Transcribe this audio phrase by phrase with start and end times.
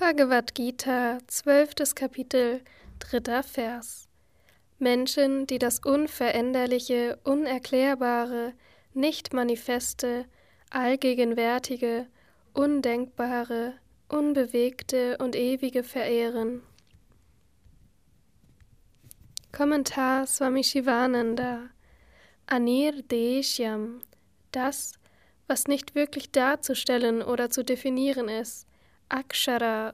[0.00, 2.62] Bhagavad Gita, zwölftes Kapitel,
[3.00, 4.08] dritter Vers.
[4.78, 8.54] Menschen, die das Unveränderliche, Unerklärbare,
[8.94, 10.24] Nicht-Manifeste,
[10.70, 12.06] Allgegenwärtige,
[12.54, 13.74] Undenkbare,
[14.08, 16.62] Unbewegte und Ewige verehren.
[19.52, 21.68] Kommentar Swami Shivananda
[22.46, 24.00] Anir Deshyam
[24.50, 24.94] Das,
[25.46, 28.66] was nicht wirklich darzustellen oder zu definieren ist,
[29.10, 29.92] Akshara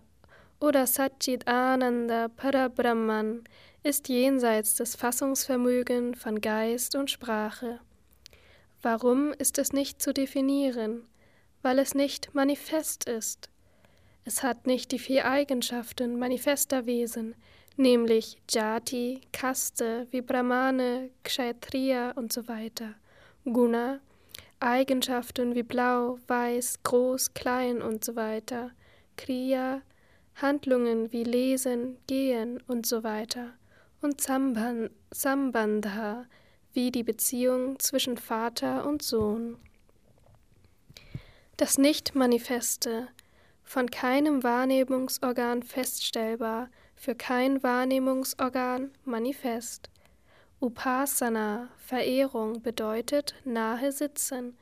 [0.61, 3.45] oder Satchit Ananda Parabrahman
[3.83, 7.80] ist jenseits des Fassungsvermögens von Geist und Sprache.
[8.83, 11.09] Warum ist es nicht zu definieren?
[11.62, 13.48] Weil es nicht manifest ist.
[14.24, 17.35] Es hat nicht die vier Eigenschaften manifester Wesen,
[17.77, 22.95] nämlich Jati, Kaste, wie Brahmane, Kshatriya und so weiter,
[23.45, 24.01] Guna,
[24.60, 28.73] Eigenschaften wie blau, weiß, groß, klein und so weiter,
[29.16, 29.83] Kriya,
[30.37, 33.54] Handlungen wie Lesen, Gehen und so weiter
[34.02, 36.27] und Sambandha,
[36.73, 39.57] wie die Beziehung zwischen Vater und Sohn.
[41.57, 43.09] Das Nicht-Manifeste,
[43.63, 49.90] von keinem Wahrnehmungsorgan feststellbar, für kein Wahrnehmungsorgan manifest.
[50.60, 54.57] Upasana, Verehrung, bedeutet nahe sitzen.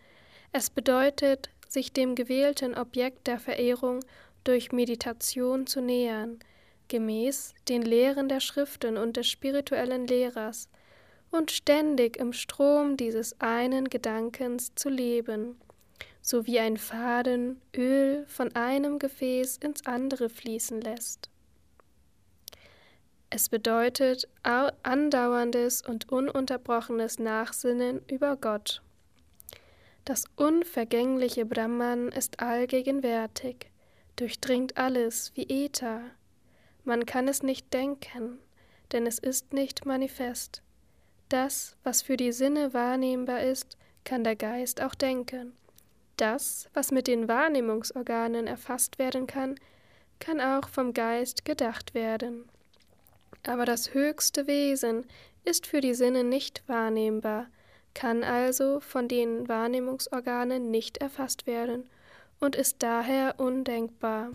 [0.52, 4.00] Es bedeutet, sich dem gewählten Objekt der Verehrung
[4.44, 6.38] durch Meditation zu nähern,
[6.88, 10.68] gemäß den Lehren der Schriften und des spirituellen Lehrers,
[11.30, 15.56] und ständig im Strom dieses einen Gedankens zu leben,
[16.22, 21.28] so wie ein Faden Öl von einem Gefäß ins andere fließen lässt.
[23.30, 28.80] Es bedeutet andauerndes und ununterbrochenes Nachsinnen über Gott.
[30.04, 33.70] Das unvergängliche Brahman ist allgegenwärtig
[34.16, 36.02] durchdringt alles wie Äther.
[36.84, 38.38] Man kann es nicht denken,
[38.92, 40.62] denn es ist nicht manifest.
[41.28, 45.56] Das, was für die Sinne wahrnehmbar ist, kann der Geist auch denken.
[46.16, 49.56] Das, was mit den Wahrnehmungsorganen erfasst werden kann,
[50.20, 52.44] kann auch vom Geist gedacht werden.
[53.46, 55.06] Aber das höchste Wesen
[55.44, 57.48] ist für die Sinne nicht wahrnehmbar,
[57.94, 61.88] kann also von den Wahrnehmungsorganen nicht erfasst werden
[62.40, 64.32] und ist daher undenkbar.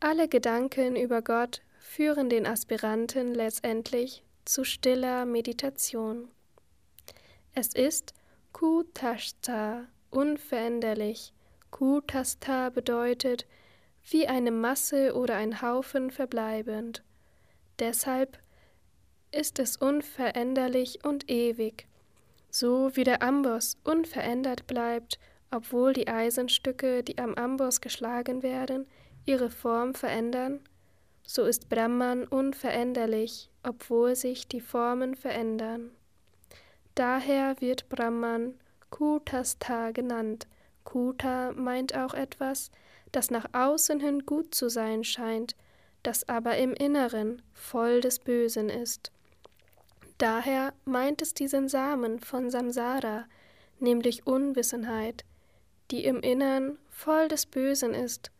[0.00, 6.28] Alle Gedanken über Gott führen den Aspiranten letztendlich zu stiller Meditation.
[7.54, 8.14] Es ist
[8.52, 11.32] Kutashta, unveränderlich.
[11.70, 13.46] Kutastha bedeutet
[14.08, 17.02] wie eine Masse oder ein Haufen verbleibend.
[17.78, 18.38] Deshalb
[19.32, 21.86] ist es unveränderlich und ewig
[22.58, 25.18] so wie der Amboss unverändert bleibt,
[25.50, 28.86] obwohl die Eisenstücke, die am Amboss geschlagen werden,
[29.26, 30.60] ihre Form verändern,
[31.22, 35.90] so ist Brahman unveränderlich, obwohl sich die Formen verändern.
[36.94, 38.54] Daher wird Brahman
[38.88, 40.46] Kutastha genannt.
[40.84, 42.70] Kuta meint auch etwas,
[43.12, 45.56] das nach außen hin gut zu sein scheint,
[46.02, 49.12] das aber im Inneren voll des Bösen ist.
[50.18, 53.26] Daher meint es diesen Samen von Samsara,
[53.78, 55.24] nämlich Unwissenheit,
[55.90, 58.30] die im Innern voll des Bösen ist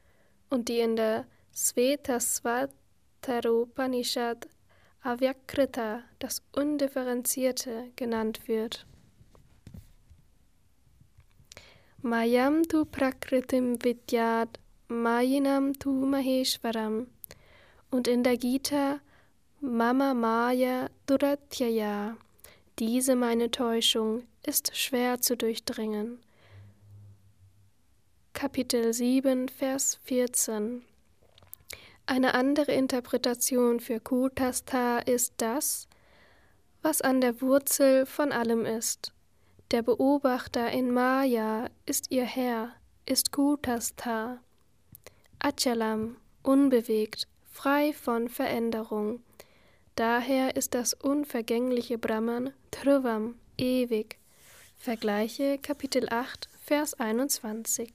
[0.49, 4.49] und die in der Svetasvataropanishad
[5.03, 8.87] Avyakrita, das Undifferenzierte, genannt wird.
[12.03, 14.59] Mayam tu prakritim vidyat,
[14.89, 17.07] mayinam tu maheshwaram.
[17.91, 18.99] Und in der Gita
[19.63, 22.19] Mama Maya Duratyaya,
[22.79, 26.19] diese meine Täuschung ist schwer zu durchdringen.
[28.35, 30.85] Kapitel 7, Vers 14
[32.05, 35.89] Eine andere Interpretation für Kutastha ist das,
[36.83, 39.15] was an der Wurzel von allem ist.
[39.71, 42.75] Der Beobachter in Maya ist ihr Herr,
[43.07, 44.39] ist Kutastha.
[45.39, 49.23] Achalam, unbewegt, frei von Veränderung.
[49.97, 54.19] Daher ist das unvergängliche Brahman Dhruvam, ewig.
[54.77, 57.95] Vergleiche Kapitel 8, Vers 21.